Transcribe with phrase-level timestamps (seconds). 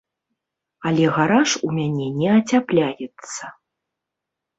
[0.91, 3.43] Але гараж у мяне не ацяпляецца.